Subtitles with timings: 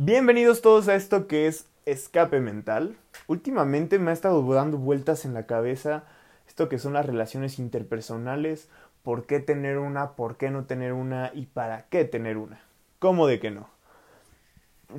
[0.00, 2.96] Bienvenidos todos a esto que es escape mental.
[3.26, 6.04] Últimamente me ha estado dando vueltas en la cabeza
[6.46, 8.68] esto que son las relaciones interpersonales,
[9.02, 12.60] por qué tener una, por qué no tener una y para qué tener una.
[13.00, 13.70] ¿Cómo de que no?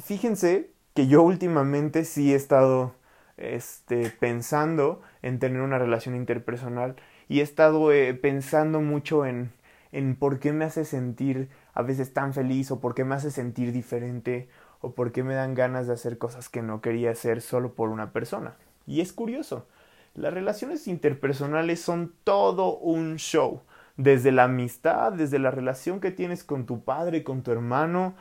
[0.02, 2.94] Fíjense que yo últimamente sí he estado
[3.38, 6.98] este, pensando en tener una relación interpersonal
[7.30, 9.54] y he estado eh, pensando mucho en,
[9.94, 13.32] en por qué me hace sentir a veces tan feliz o por qué me hace
[13.32, 14.50] sentir diferente
[14.82, 17.90] o por qué me dan ganas de hacer cosas que no quería hacer solo por
[17.90, 18.56] una persona.
[18.88, 19.68] Y es curioso,
[20.16, 23.62] las relaciones interpersonales son todo un show,
[23.98, 28.16] desde la amistad, desde la relación que tienes con tu padre, con tu hermano,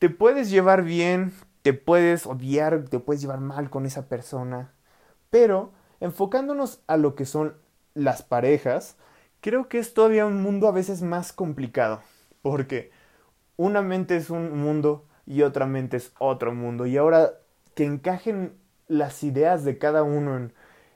[0.00, 1.32] te puedes llevar bien,
[1.62, 4.72] te puedes odiar, te puedes llevar mal con esa persona,
[5.30, 7.54] pero enfocándonos a lo que son
[7.94, 8.96] las parejas,
[9.40, 12.02] creo que es todavía un mundo a veces más complicado,
[12.42, 12.90] porque
[13.56, 17.32] una mente es un mundo y otra mente es otro mundo, y ahora
[17.74, 18.54] que encajen
[18.88, 20.52] las ideas de cada uno en,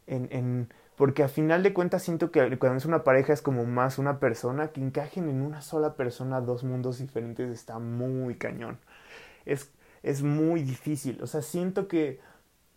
[0.07, 3.65] en, en porque a final de cuentas siento que cuando es una pareja es como
[3.65, 8.79] más una persona, que encajen en una sola persona dos mundos diferentes está muy cañón.
[9.47, 12.21] Es, es muy difícil, o sea, siento que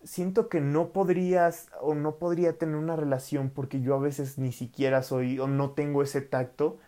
[0.04, 4.52] siento que no podrías o no podría tener una relación porque yo a veces ni
[4.52, 6.80] siquiera soy o no tengo ese tacto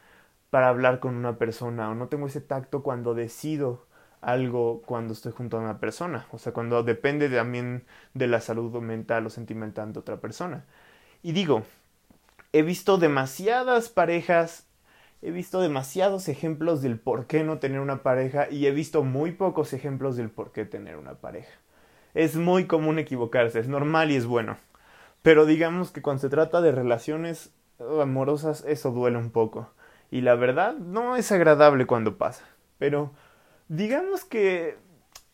[0.51, 3.85] para hablar con una persona o no tengo ese tacto cuando decido
[4.21, 8.71] algo cuando estoy junto a una persona, o sea, cuando depende también de la salud
[8.81, 10.65] mental o sentimental de otra persona.
[11.23, 11.63] Y digo,
[12.53, 14.67] he visto demasiadas parejas,
[15.21, 19.31] he visto demasiados ejemplos del por qué no tener una pareja y he visto muy
[19.31, 21.51] pocos ejemplos del por qué tener una pareja.
[22.13, 24.57] Es muy común equivocarse, es normal y es bueno.
[25.21, 29.69] Pero digamos que cuando se trata de relaciones amorosas, eso duele un poco.
[30.11, 32.43] Y la verdad, no es agradable cuando pasa.
[32.77, 33.11] Pero
[33.69, 34.77] digamos que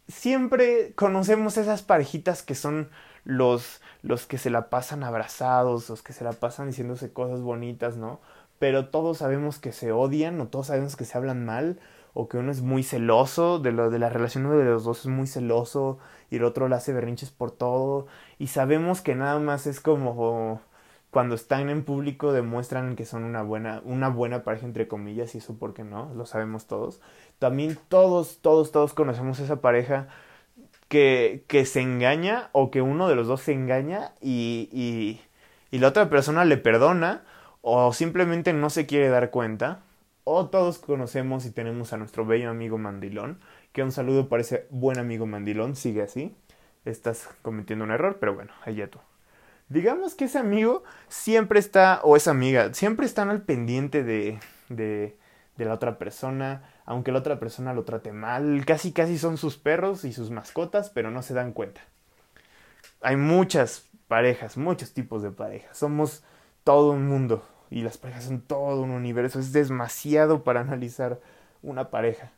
[0.08, 2.90] siempre conocemos esas parejitas que son
[3.24, 7.98] los, los que se la pasan abrazados, los que se la pasan diciéndose cosas bonitas,
[7.98, 8.20] ¿no?
[8.60, 11.80] Pero todos sabemos que se odian, o todos sabemos que se hablan mal,
[12.14, 15.02] o que uno es muy celoso, de, lo, de la relación uno de los dos
[15.02, 15.98] es muy celoso,
[16.30, 18.08] y el otro le hace berrinches por todo,
[18.38, 20.62] y sabemos que nada más es como
[21.16, 25.38] cuando están en público demuestran que son una buena, una buena pareja entre comillas, y
[25.38, 27.00] eso porque no, lo sabemos todos.
[27.40, 30.10] También todos, todos, todos conocemos esa pareja
[30.90, 35.22] que, que se engaña o que uno de los dos se engaña y, y,
[35.72, 37.24] y la otra persona le perdona
[37.62, 39.84] o simplemente no se quiere dar cuenta.
[40.26, 43.40] O todos conocemos y tenemos a nuestro bello amigo Mandilón,
[43.72, 46.36] que un saludo para ese buen amigo Mandilón, sigue así.
[46.84, 49.00] Estás cometiendo un error, pero bueno, allá tú
[49.70, 54.40] digamos que ese amigo siempre está, o esa amiga, siempre están al pendiente de,
[54.70, 55.18] de,
[55.58, 59.58] de la otra persona, aunque la otra persona lo trate mal, casi casi son sus
[59.58, 61.82] perros y sus mascotas, pero no se dan cuenta.
[63.02, 66.24] Hay muchas parejas, muchos tipos de parejas, somos
[66.64, 71.20] todo un mundo y las parejas son todo un universo, es demasiado para analizar
[71.62, 72.32] una pareja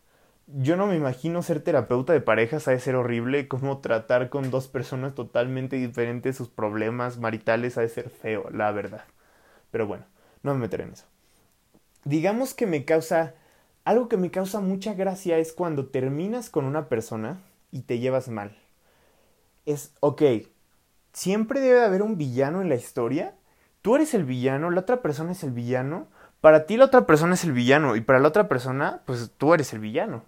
[0.47, 4.50] yo no me imagino ser terapeuta de parejas, ha de ser horrible, como tratar con
[4.50, 9.03] dos personas totalmente diferentes sus problemas maritales, ha de ser feo, la verdad.
[9.72, 10.06] Pero bueno,
[10.44, 11.06] no me meteré en eso.
[12.06, 13.36] Digamos que me causa,
[13.84, 17.41] algo que me causa mucha gracia es cuando terminas con una persona
[17.72, 18.57] y te llevas mal.
[19.66, 20.22] Es, ok,
[21.12, 23.36] siempre debe haber un villano en la historia.
[23.81, 26.07] Tú eres el villano, la otra persona es el villano.
[26.40, 29.53] Para ti la otra persona es el villano y para la otra persona, pues tú
[29.53, 30.24] eres el villano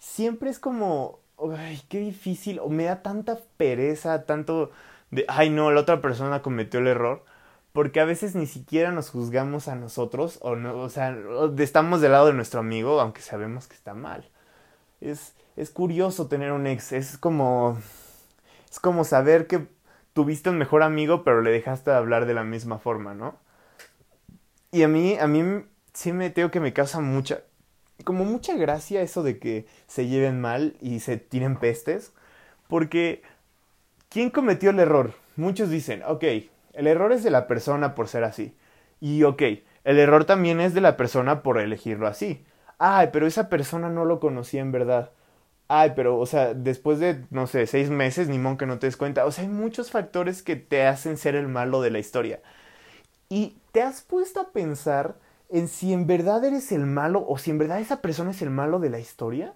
[0.00, 1.20] siempre es como,
[1.56, 4.72] ay, qué difícil, o me da tanta pereza, tanto
[5.10, 7.24] de, ay no, la otra persona cometió el error,
[7.72, 11.16] porque a veces ni siquiera nos juzgamos a nosotros, o, no, o sea,
[11.58, 14.28] estamos del lado de nuestro amigo, aunque sabemos que está mal.
[15.00, 17.78] Es, es curioso tener un ex, es como,
[18.70, 19.68] es como saber que
[20.14, 23.36] tuviste un mejor amigo, pero le dejaste de hablar de la misma forma, ¿no?
[24.72, 27.40] Y a mí, a mí sí me tengo que me causa mucha,
[28.04, 32.12] como mucha gracia eso de que se lleven mal y se tiren pestes,
[32.68, 33.22] porque
[34.08, 35.14] ¿quién cometió el error?
[35.36, 36.24] Muchos dicen, ok,
[36.74, 38.54] el error es de la persona por ser así.
[39.00, 39.42] Y ok,
[39.84, 42.44] el error también es de la persona por elegirlo así.
[42.78, 45.10] Ay, pero esa persona no lo conocía en verdad.
[45.68, 48.86] Ay, pero, o sea, después de, no sé, seis meses, ni mon que no te
[48.86, 49.24] des cuenta.
[49.26, 52.40] O sea, hay muchos factores que te hacen ser el malo de la historia.
[53.28, 55.16] Y te has puesto a pensar
[55.50, 58.50] en si en verdad eres el malo o si en verdad esa persona es el
[58.50, 59.54] malo de la historia?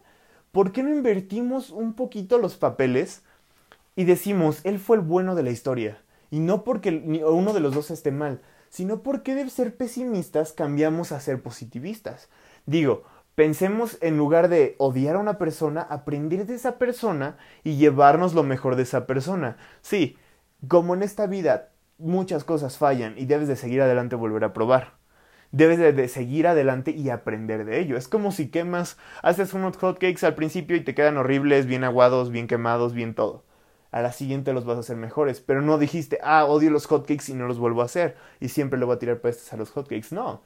[0.53, 3.23] ¿Por qué no invertimos un poquito los papeles
[3.97, 5.99] y decimos, él fue el bueno de la historia?
[6.31, 6.91] Y no porque
[7.27, 12.29] uno de los dos esté mal, sino porque de ser pesimistas cambiamos a ser positivistas.
[12.67, 13.05] Digo,
[13.35, 18.45] Pensemos en lugar de odiar a una persona, aprender de esa persona y llevarnos lo
[18.45, 19.57] mejor de esa persona.
[19.83, 20.17] Sí,
[20.69, 25.04] como en esta vida muchas cosas fallan y debes de seguir adelante volver a probar.
[25.57, 27.97] Debes de, seguir adelante y aprender de ello.
[27.97, 32.33] Es como si quemas, haces unos hotcakes al principio y te quedan horribles, bien aguados,
[32.33, 33.45] bien quemados, bien todo.
[33.93, 37.31] A la siguiente los vas a hacer mejores, pero no dijiste, ah, odio los hotcakes
[37.31, 39.71] y no los vuelvo a hacer y siempre le voy a tirar pestes a los
[39.71, 40.09] hotcakes.
[40.11, 40.43] No,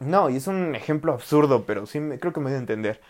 [0.00, 3.00] no, y es un ejemplo absurdo, pero sí creo que me voy a entender.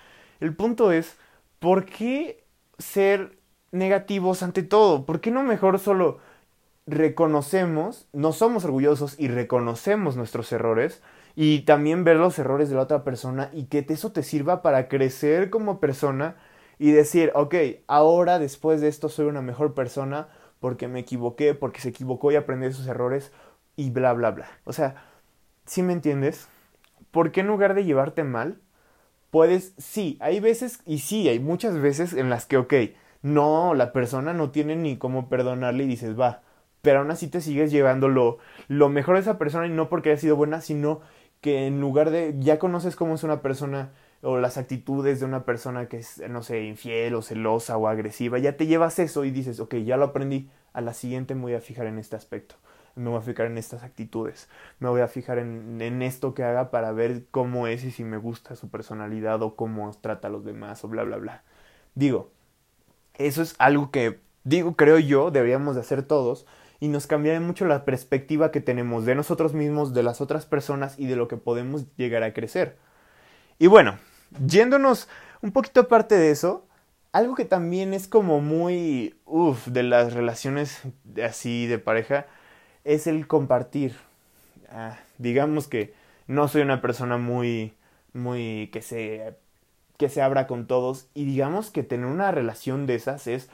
[0.40, 1.16] El punto es,
[1.58, 2.44] ¿por qué
[2.78, 3.38] ser
[3.70, 5.06] negativos ante todo?
[5.06, 6.18] ¿Por qué no mejor solo
[6.86, 11.02] reconocemos, no somos orgullosos y reconocemos nuestros errores
[11.34, 14.88] y también ver los errores de la otra persona y que eso te sirva para
[14.88, 16.36] crecer como persona
[16.78, 17.54] y decir, ok,
[17.86, 20.28] ahora después de esto soy una mejor persona
[20.60, 23.32] porque me equivoqué, porque se equivocó y aprendí de sus errores
[23.76, 24.46] y bla, bla, bla.
[24.64, 25.04] O sea,
[25.64, 26.48] ¿sí me entiendes?
[27.12, 28.58] ¿por qué en lugar de llevarte mal,
[29.30, 32.74] puedes, sí, hay veces, y sí, hay muchas veces en las que, ok,
[33.22, 36.42] no, la persona no tiene ni cómo perdonarle y dices, va,
[36.82, 38.38] pero aún así te sigues llevando lo,
[38.88, 41.00] mejor de esa persona y no porque haya sido buena, sino
[41.40, 45.44] que en lugar de, ya conoces cómo es una persona o las actitudes de una
[45.44, 49.30] persona que es, no sé, infiel o celosa o agresiva, ya te llevas eso y
[49.30, 52.56] dices, ok, ya lo aprendí, a la siguiente me voy a fijar en este aspecto
[52.94, 54.48] me voy a fijar en estas actitudes,
[54.78, 58.04] me voy a fijar en, en, esto que haga para ver cómo es y si
[58.04, 61.42] me gusta su personalidad o cómo trata a los demás o bla, bla, bla.
[61.94, 62.30] Digo,
[63.14, 66.46] eso es algo que, digo, creo yo, deberíamos de hacer todos
[66.82, 70.98] y nos cambiaría mucho la perspectiva que tenemos de nosotros mismos, de las otras personas
[70.98, 72.76] y de lo que podemos llegar a crecer.
[73.60, 74.00] Y bueno,
[74.44, 75.08] yéndonos
[75.42, 76.66] un poquito aparte de eso,
[77.12, 80.82] algo que también es como muy, uff, de las relaciones
[81.24, 82.26] así de pareja,
[82.82, 83.94] es el compartir.
[84.68, 85.94] Ah, digamos que
[86.26, 87.74] no soy una persona muy,
[88.12, 89.36] muy que se,
[89.98, 93.50] que se abra con todos y digamos que tener una relación de esas es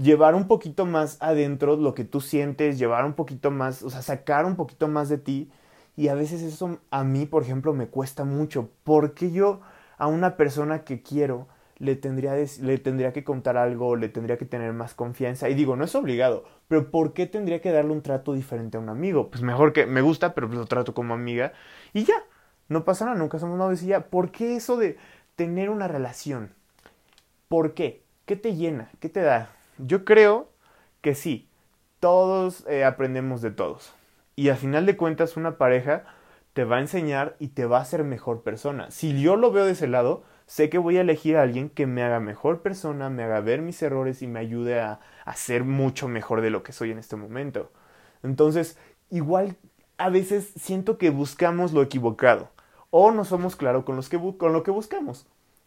[0.00, 4.02] llevar un poquito más adentro lo que tú sientes, llevar un poquito más, o sea,
[4.02, 5.50] sacar un poquito más de ti
[5.96, 9.60] y a veces eso a mí, por ejemplo, me cuesta mucho porque yo
[9.98, 11.48] a una persona que quiero
[11.78, 15.48] le tendría, le tendría que contar algo, le tendría que tener más confianza.
[15.48, 18.80] Y digo, no es obligado, pero ¿por qué tendría que darle un trato diferente a
[18.80, 19.30] un amigo?
[19.30, 21.52] Pues mejor que me gusta, pero pues lo trato como amiga
[21.92, 22.22] y ya,
[22.68, 24.08] no pasa nada, nunca somos novios y ya.
[24.08, 24.96] ¿Por qué eso de
[25.34, 26.50] tener una relación?
[27.48, 28.02] ¿Por qué?
[28.24, 28.90] ¿Qué te llena?
[29.00, 29.55] ¿Qué te da?
[29.78, 30.50] Yo creo
[31.00, 31.48] que sí,
[32.00, 33.94] todos eh, aprendemos de todos.
[34.34, 36.04] Y al final de cuentas una pareja
[36.52, 38.90] te va a enseñar y te va a hacer mejor persona.
[38.90, 41.86] Si yo lo veo de ese lado, sé que voy a elegir a alguien que
[41.86, 45.00] me haga mejor persona, me haga ver mis errores y me ayude a,
[45.34, 47.70] ser mucho mejor de lo que soy en este momento.
[48.22, 48.78] Entonces,
[49.10, 49.56] igual
[49.98, 52.50] a veces siento que buscamos lo equivocado
[52.90, 53.96] o no somos claros con
[54.52, 55.26] lo que buscamos.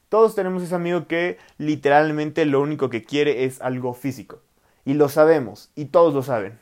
[0.09, 4.39] Todos tenemos ese amigo que literalmente lo único que quiere es algo físico.
[4.83, 6.57] Y lo sabemos, y todos lo saben.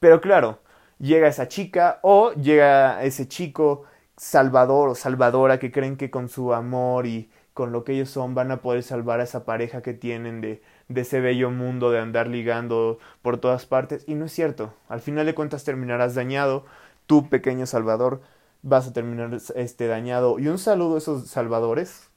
[0.00, 0.60] Pero claro,
[0.98, 3.84] llega esa chica o llega ese chico
[4.16, 8.34] salvador o salvadora que creen que con su amor y con lo que ellos son
[8.34, 11.98] van a poder salvar a esa pareja que tienen de, de ese bello mundo de
[11.98, 14.04] andar ligando por todas partes.
[14.06, 14.72] Y no es cierto.
[14.88, 16.64] Al final de cuentas terminarás dañado.
[17.06, 18.20] Tú, pequeño salvador,
[18.62, 20.38] vas a terminar este dañado.
[20.38, 22.09] Y un saludo a esos salvadores.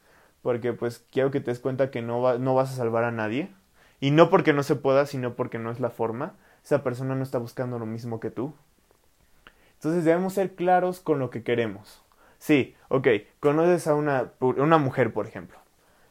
[0.43, 3.49] Porque pues quiero que te des cuenta que no, no vas a salvar a nadie.
[3.99, 6.33] Y no porque no se pueda, sino porque no es la forma.
[6.63, 8.53] Esa persona no está buscando lo mismo que tú.
[9.75, 12.03] Entonces debemos ser claros con lo que queremos.
[12.37, 13.07] Sí, ok,
[13.39, 15.57] conoces a una, una mujer, por ejemplo.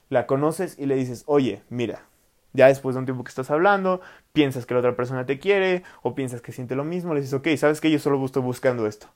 [0.08, 2.02] La conoces y le dices, oye, mira,
[2.54, 4.00] ya después de un tiempo que estás hablando,
[4.32, 7.34] piensas que la otra persona te quiere o piensas que siente lo mismo, le dices,
[7.34, 9.08] ok, sabes que yo solo estoy buscando esto.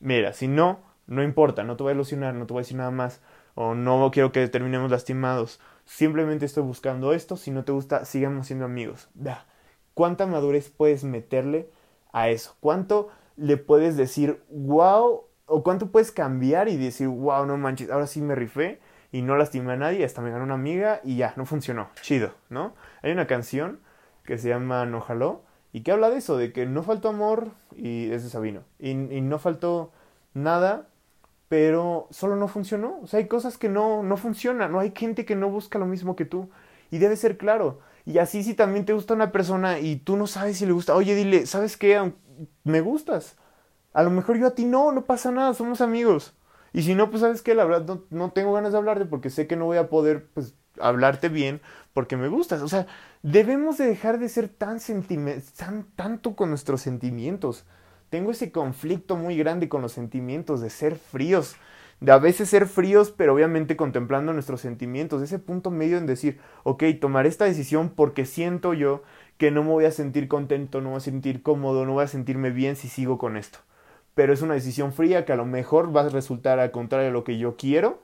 [0.00, 2.76] Mira, si no, no importa, no te voy a ilusionar, no te voy a decir
[2.76, 3.20] nada más,
[3.60, 5.58] o no quiero que terminemos lastimados.
[5.84, 9.08] Simplemente estoy buscando esto, si no te gusta, sigamos siendo amigos.
[9.14, 9.46] Da.
[9.94, 11.68] ¿Cuánta madurez puedes meterle
[12.12, 12.54] a eso?
[12.60, 18.06] ¿Cuánto le puedes decir, wow, o cuánto puedes cambiar y decir, wow, no manches, ahora
[18.06, 18.78] sí me rifé
[19.10, 22.34] y no lastimé a nadie, hasta me ganó una amiga y ya, no funcionó, chido,
[22.50, 22.74] ¿no?
[23.02, 23.80] Hay una canción
[24.22, 27.50] que se llama No Jaló y que habla de eso, de que no faltó amor
[27.74, 29.90] y es de Sabino, y, y no faltó
[30.32, 30.87] nada,
[31.48, 35.24] pero solo no funcionó, o sea, hay cosas que no, no funcionan, no hay gente
[35.24, 36.50] que no busca lo mismo que tú
[36.90, 37.80] y debe ser claro.
[38.04, 40.94] Y así si también te gusta una persona y tú no sabes si le gusta,
[40.94, 42.12] oye, dile, ¿sabes qué?
[42.64, 43.36] Me gustas
[43.92, 46.34] a lo mejor yo a ti no, no pasa nada, somos amigos.
[46.72, 49.46] Y si no, pues sabes que la verdad no, tengo ganas de hablarte porque sé
[49.46, 51.60] que no voy a poder pues, hablarte bien
[51.94, 52.62] porque me gustas.
[52.62, 52.86] O sea,
[53.22, 54.78] debemos de dejar de ser tan,
[55.56, 57.64] tan tanto con nuestros sentimientos.
[58.10, 61.56] Tengo ese conflicto muy grande con los sentimientos, de ser fríos,
[62.00, 66.38] de a veces ser fríos, pero obviamente contemplando nuestros sentimientos, ese punto medio en decir,
[66.62, 69.02] ok, tomar esta decisión porque siento yo
[69.36, 72.08] que no me voy a sentir contento, no voy a sentir cómodo, no voy a
[72.08, 73.58] sentirme bien si sigo con esto.
[74.14, 77.12] Pero es una decisión fría que a lo mejor va a resultar al contrario de
[77.12, 78.02] lo que yo quiero,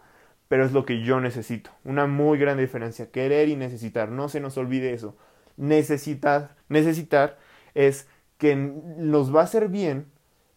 [0.49, 1.71] pero es lo que yo necesito.
[1.85, 5.17] Una muy gran diferencia, querer y necesitar, no se nos olvide eso.
[5.57, 7.39] Necesitar, necesitar
[7.75, 8.07] es
[8.39, 10.07] que nos va a hacer bien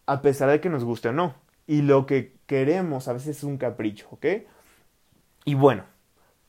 [0.06, 1.36] a pesar de que nos guste o no.
[1.68, 4.26] Y lo que queremos a veces es un capricho, ¿ok?
[5.46, 5.84] Y bueno,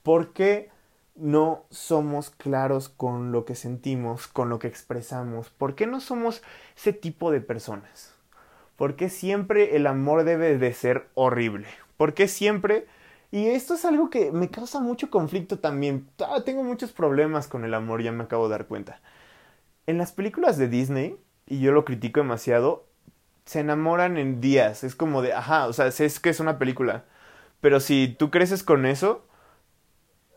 [0.02, 0.70] ¿por qué
[1.16, 5.50] no somos claros con lo que sentimos, con lo que expresamos?
[5.50, 6.42] ¿Por qué no somos
[6.76, 8.14] ese tipo de personas?
[8.76, 11.66] ¿Por qué siempre el amor debe de ser horrible?
[11.96, 12.86] ¿Por qué siempre...
[13.30, 16.08] Y esto es algo que me causa mucho conflicto también.
[16.18, 19.00] Ah, tengo muchos problemas con el amor, ya me acabo de dar cuenta.
[19.88, 21.16] En las películas de Disney,
[21.46, 22.84] y yo lo critico demasiado,
[23.46, 24.84] se enamoran en días.
[24.84, 27.06] Es como de, ajá, o sea, es que es una película.
[27.62, 29.26] Pero si tú creces con eso,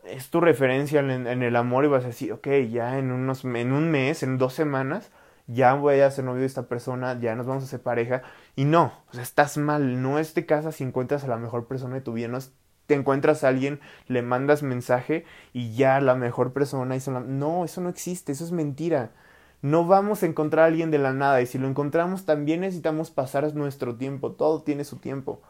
[0.04, 3.74] es tu referencia en, el amor y vas a decir, ok, ya en, unos, en
[3.74, 5.10] un mes, en dos semanas,
[5.46, 8.22] ya voy a ser novio de esta persona, ya nos vamos a hacer pareja.
[8.56, 11.66] Y no, o sea, estás mal, no es de casa si encuentras a la mejor
[11.66, 12.54] persona de tu vida, no es
[12.86, 17.20] te encuentras a alguien, le mandas mensaje y ya la mejor persona hizo la...
[17.20, 19.12] No, eso no existe, eso es mentira.
[19.62, 23.10] No vamos a encontrar a alguien de la nada y si lo encontramos también necesitamos
[23.10, 25.40] pasar nuestro tiempo, todo tiene su tiempo.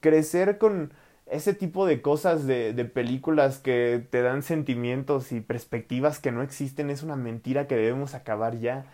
[0.00, 0.92] Crecer con
[1.26, 6.42] ese tipo de cosas de, de, películas que te dan sentimientos y perspectivas que no
[6.42, 8.86] existen es una mentira que debemos acabar ya.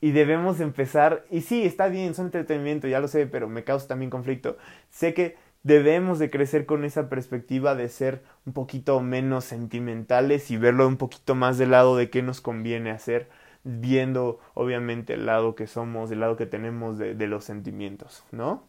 [0.00, 3.88] Y debemos empezar, y sí, está bien, son entretenimiento, ya lo sé, pero me causa
[3.88, 4.56] también conflicto.
[4.90, 10.56] Sé que debemos de crecer con esa perspectiva de ser un poquito menos sentimentales y
[10.56, 13.28] verlo un poquito más del lado de qué nos conviene hacer,
[13.64, 18.62] viendo obviamente el lado que somos, el lado que tenemos de, los sentimientos, ¿no?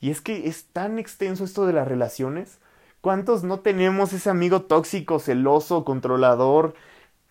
[0.00, 2.58] Y es que es tan extenso esto de las relaciones.
[3.00, 6.74] ¿Cuántos no tenemos ese amigo tóxico, celoso, controlador,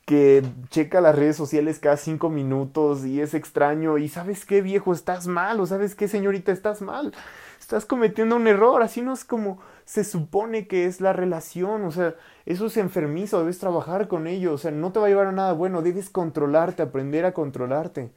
[0.05, 3.97] que checa las redes sociales cada cinco minutos y es extraño?
[3.97, 7.13] Y sabes qué, viejo, estás mal, o sabes qué, señorita, estás mal.
[7.59, 11.91] Estás cometiendo un error, así no es como se supone que es la relación, o
[11.91, 15.27] sea, eso es enfermizo, debes trabajar con ello, o sea, no te va a llevar
[15.27, 18.12] a nada bueno, debes controlarte, aprender a controlarte.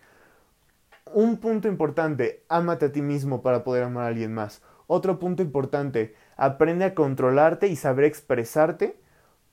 [1.12, 4.62] Un punto importante, ámate a ti mismo para poder amar a alguien más.
[4.86, 8.98] Otro punto importante, aprende a controlarte y saber expresarte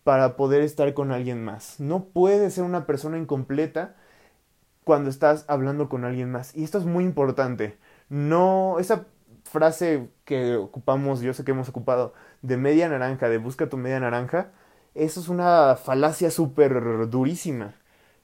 [0.06, 1.82] para poder estar con alguien más.
[1.82, 3.98] No puedes ser una persona incompleta
[4.86, 6.56] cuando estás hablando con alguien más.
[6.56, 7.78] Y esto es muy importante.
[8.08, 9.08] No, esa
[9.44, 14.00] frase que ocupamos, yo sé que hemos ocupado, de media naranja, de busca tu media
[14.00, 14.52] naranja,
[14.94, 17.76] eso es una falacia súper durísima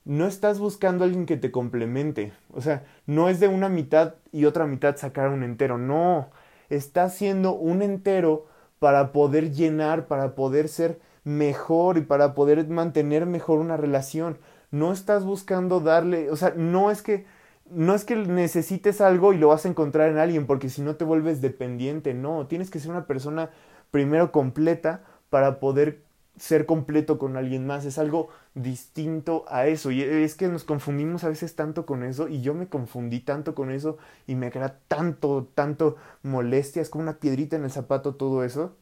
[0.06, 2.34] no estás buscando a alguien que te complemente.
[2.54, 5.78] O sea, no es de una mitad y otra mitad sacar un entero.
[5.78, 6.30] No,
[6.70, 8.48] estás haciendo un entero
[8.80, 14.38] para poder llenar, para poder ser mejor y para poder mantener mejor una relación.
[14.72, 17.26] No estás buscando darle, o sea, no es que
[17.72, 20.98] no es que necesites algo y lo vas a encontrar en alguien, porque si no
[20.98, 23.50] te vuelves dependiente, no, tienes que ser una persona
[23.92, 26.04] primero completa para poder
[26.38, 29.92] ser completo con alguien más, es algo distinto a eso.
[29.92, 33.56] Y es que nos confundimos a veces tanto con eso y yo me confundí tanto
[33.56, 33.98] con eso
[34.28, 38.76] y me crea tanto, tanto molestia, es como una piedrita en el zapato todo eso.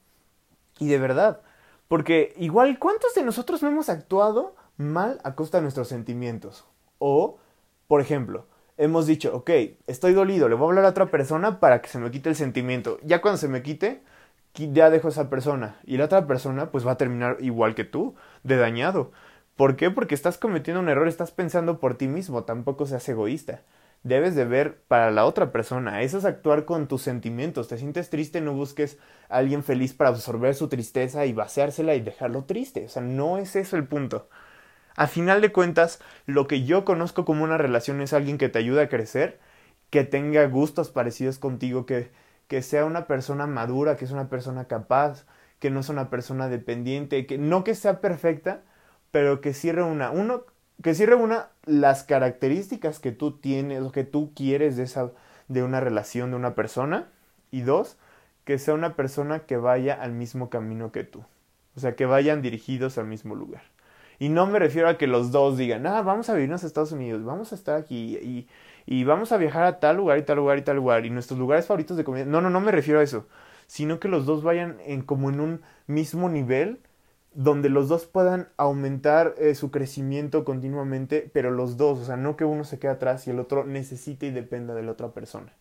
[0.79, 1.41] Y de verdad,
[1.89, 6.65] porque igual, ¿cuántos de nosotros no hemos actuado mal a costa de nuestros sentimientos?
[7.00, 7.39] O,
[7.88, 8.46] por ejemplo,
[8.77, 9.50] hemos dicho, ok,
[9.88, 12.36] estoy dolido, le voy a hablar a otra persona para que se me quite el
[12.36, 13.00] sentimiento.
[13.03, 14.03] Ya cuando se me quite,
[14.53, 17.86] ya dejo a esa persona y la otra persona pues va a terminar igual que
[17.86, 19.12] tú, de dañado.
[19.55, 19.89] ¿Por qué?
[19.89, 23.63] Porque estás cometiendo un error, estás pensando por ti mismo, tampoco seas egoísta.
[24.03, 27.68] Debes de ver para la otra persona, eso es actuar con tus sentimientos.
[27.68, 28.98] Te sientes triste, no busques
[29.29, 32.86] a alguien feliz para absorber su tristeza y vaciársela y dejarlo triste.
[32.86, 34.29] O sea, no es eso el punto.
[34.96, 38.60] A final de cuentas, lo que yo conozco como una relación es alguien que te
[38.60, 39.39] ayuda a crecer,
[39.89, 42.12] que tenga gustos parecidos contigo, que
[42.50, 45.25] que sea una persona madura, que es una persona capaz,
[45.60, 48.63] que no es una persona dependiente, que no que sea perfecta,
[49.12, 50.46] pero que sí reúna uno
[50.81, 55.12] que sí reúna las características que tú tienes o que tú quieres de esa
[55.48, 57.07] de una relación de una persona
[57.51, 57.98] y dos,
[58.45, 61.24] que sea una persona que vaya al mismo camino que tú.
[61.75, 63.63] O sea, que vayan dirigidos al mismo lugar.
[64.19, 66.91] Y no me refiero a que los dos digan, ah, vamos a vivirnos a Estados
[66.91, 68.48] Unidos, vamos a estar aquí y,
[68.86, 71.39] y vamos a viajar a tal lugar y tal lugar y tal lugar y nuestros
[71.39, 72.25] lugares favoritos de comida.
[72.25, 73.27] No, no, no me refiero a eso,
[73.67, 76.79] sino que los dos vayan en como en un mismo nivel
[77.33, 82.36] donde los dos puedan aumentar eh, su crecimiento continuamente, pero los dos, o sea, no
[82.36, 85.53] que uno se quede atrás y el otro necesite y dependa de la otra persona.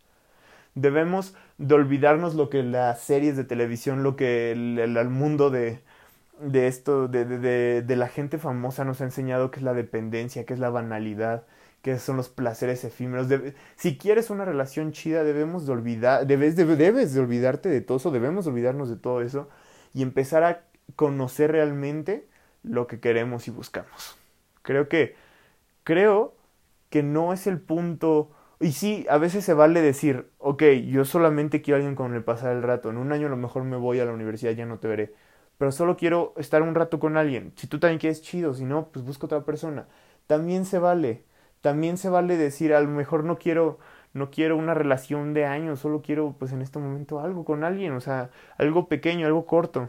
[0.75, 5.81] Debemos de olvidarnos lo que las series de televisión, lo que el, mundo de,
[6.41, 10.47] de esto, de, de, de, la gente famosa nos ha enseñado que es la dependencia,
[10.47, 11.45] que es la banalidad,
[11.83, 13.29] que son los placeres efímeros.
[13.77, 17.99] si quieres una relación chida, debemos de olvidar, debes de, debes de olvidarte de todo
[17.99, 19.49] eso, debemos olvidarnos de todo eso
[19.95, 22.27] y empezar a conocer realmente
[22.63, 24.17] lo que queremos y buscamos.
[24.63, 25.17] Creo que,
[25.85, 26.35] creo
[26.91, 28.31] que no es el punto
[28.61, 32.25] y sí, a veces se vale decir, ok, yo solamente quiero a alguien con el
[32.25, 32.91] pasar el rato.
[32.91, 35.15] En un año a lo mejor me voy a la universidad, ya no te veré.
[35.59, 37.53] Pero solo quiero estar un rato con alguien.
[37.57, 39.87] Si tú también quieres chido, si no, pues busca otra persona.
[40.27, 41.25] También se vale.
[41.61, 43.79] También se vale decir, a lo mejor no quiero,
[44.13, 47.93] no quiero una relación de años, solo quiero, pues en este momento algo con alguien,
[47.93, 49.89] o sea, algo pequeño, algo corto.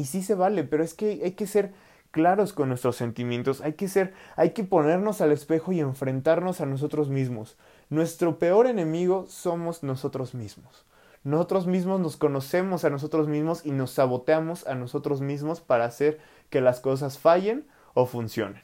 [0.00, 1.74] Y sí se vale, pero es que hay que ser
[2.10, 6.66] claros con nuestros sentimientos, hay que ser, hay que ponernos al espejo y enfrentarnos a
[6.66, 7.58] nosotros mismos.
[7.90, 10.86] Nuestro peor enemigo somos nosotros mismos.
[11.22, 16.18] Nosotros mismos nos conocemos a nosotros mismos y nos saboteamos a nosotros mismos para hacer
[16.48, 18.62] que las cosas fallen o funcionen.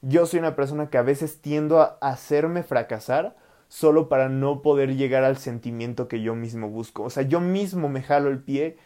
[0.00, 3.36] Yo soy una persona que a veces tiendo a hacerme fracasar
[3.68, 7.02] solo para no poder llegar al sentimiento que yo mismo busco.
[7.02, 8.78] O sea, yo mismo me jalo el pie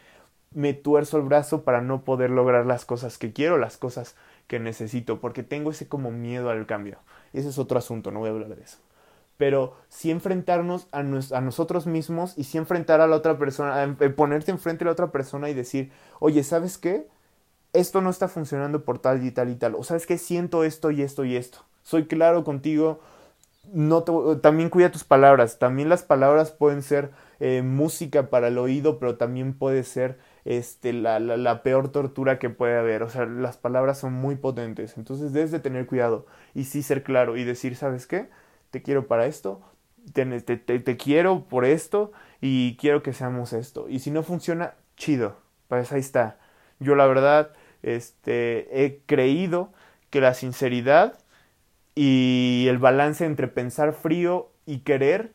[0.57, 4.59] me tuerzo el brazo para no poder lograr las cosas que quiero, las cosas que
[4.59, 6.99] necesito, porque tengo ese como miedo al cambio.
[7.35, 8.79] Ese es otro asunto, no voy a hablar de eso.
[9.37, 14.09] Pero sí enfrentarnos a, a nosotros mismos y sí enfrentar a la otra persona, eh,
[14.09, 17.07] ponerte enfrente a la otra persona y decir, oye, ¿sabes qué?
[17.75, 19.75] Esto no está funcionando por tal y tal y tal.
[19.75, 21.59] O sabes qué, siento esto y esto y esto.
[21.83, 23.01] Soy claro contigo.
[23.75, 24.05] No
[24.41, 25.59] también cuida tus palabras.
[25.59, 27.11] También las palabras pueden ser
[27.41, 32.51] eh, música para el oído, pero también puede ser este, la, la, peor tortura que
[32.51, 33.03] puede haber.
[33.03, 34.97] O sea, las palabras son muy potentes.
[34.97, 38.29] Entonces debes de tener cuidado y sí ser claro y decir, ¿sabes qué?
[38.71, 39.61] Te quiero para esto,
[40.13, 43.89] te, te, te, quiero por esto y quiero que seamos esto.
[43.89, 45.37] Y si no funciona, chido.
[45.69, 46.39] Pues ahí está.
[46.79, 47.51] Yo la verdad
[47.83, 49.73] este, he creído
[50.11, 51.19] que la sinceridad
[51.97, 55.33] y el balance entre pensar frío y querer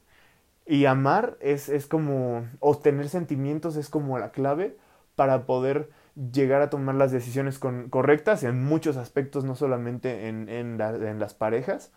[0.66, 4.78] y amar es, es como, obtener sentimientos es como la clave
[5.22, 5.92] para poder
[6.34, 11.92] llegar a tomar las decisiones correctas en muchos aspectos, no solamente en, en, las parejas,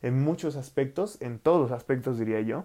[0.00, 2.64] en muchos aspectos, en todos los aspectos diría yo,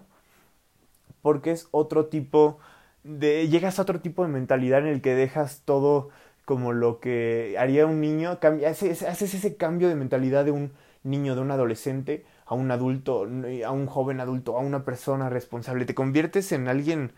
[1.20, 2.56] porque es otro tipo
[3.04, 6.08] de, llegas a otro tipo de mentalidad en el que dejas todo
[6.46, 11.34] como lo que haría un niño, haces, haces ese cambio de mentalidad de un niño,
[11.34, 13.28] de un adolescente, a un adulto,
[13.66, 17.12] a un joven adulto, a una persona responsable, te conviertes en alguien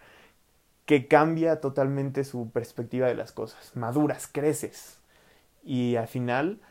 [0.88, 3.76] que cambia totalmente su perspectiva de las cosas.
[3.76, 4.98] Maduras, creces.
[5.62, 6.62] Y al final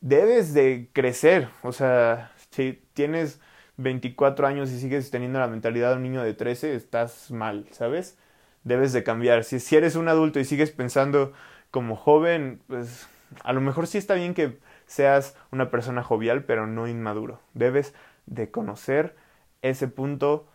[0.00, 1.48] debes de crecer.
[1.64, 3.40] O sea, si tienes
[3.76, 8.16] 24 años y sigues teniendo la mentalidad de un niño de 13, estás mal, ¿sabes?
[8.62, 9.42] Debes de cambiar.
[9.42, 11.32] Si, eres un adulto y sigues pensando
[11.72, 13.08] como joven, pues
[13.42, 17.40] a lo mejor sí está bien que seas una persona jovial, pero no inmaduro.
[17.52, 17.94] Debes
[18.26, 19.16] de conocer
[19.62, 20.46] ese punto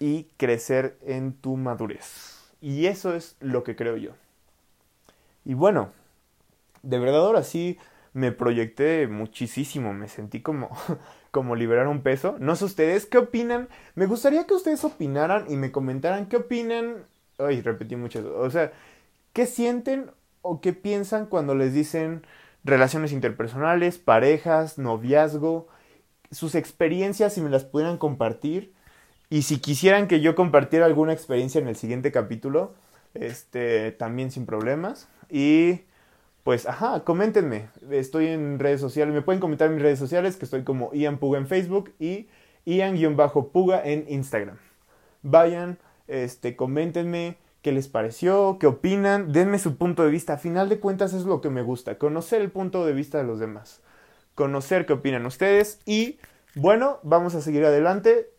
[0.00, 2.37] y crecer en tu madurez.
[2.60, 4.12] Y eso es lo que creo yo.
[5.44, 5.92] Y bueno,
[6.82, 7.78] de verdad ahora sí
[8.12, 10.70] me proyecté muchísimo, me sentí como,
[11.30, 12.36] como liberar un peso.
[12.40, 13.68] No sé ustedes, ¿qué opinan?
[13.94, 17.04] Me gustaría que ustedes opinaran y me comentaran qué opinan.
[17.38, 18.38] Ay, repetí mucho.
[18.38, 18.72] O sea,
[19.32, 20.10] ¿qué sienten
[20.42, 22.26] o qué piensan cuando les dicen
[22.64, 25.68] relaciones interpersonales, parejas, noviazgo?
[26.30, 28.74] Sus experiencias, si me las pudieran compartir.
[29.30, 32.74] Y si quisieran que yo compartiera alguna experiencia en el siguiente capítulo,
[33.14, 35.08] este, también sin problemas.
[35.30, 35.82] Y
[36.44, 37.68] pues, ajá, coméntenme.
[37.90, 39.14] Estoy en redes sociales.
[39.14, 42.28] Me pueden comentar en mis redes sociales, que estoy como Ian Puga en Facebook y
[42.64, 44.56] Ian-Puga en Instagram.
[45.22, 50.34] Vayan, este, coméntenme qué les pareció, qué opinan, denme su punto de vista.
[50.34, 53.24] A final de cuentas es lo que me gusta, conocer el punto de vista de
[53.24, 53.80] los demás.
[54.34, 56.18] Conocer qué opinan ustedes y
[56.54, 58.30] bueno, vamos a seguir adelante.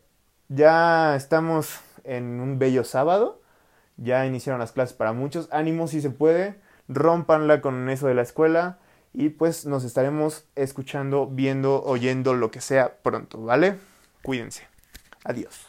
[0.50, 3.40] Ya estamos en un bello sábado.
[3.96, 5.48] Ya iniciaron las clases para muchos.
[5.52, 6.60] Ánimo si se puede.
[6.88, 8.78] Rompanla con eso de la escuela.
[9.12, 13.76] Y pues nos estaremos escuchando, viendo, oyendo lo que sea pronto, ¿vale?
[14.22, 14.66] Cuídense.
[15.24, 15.54] Adiós.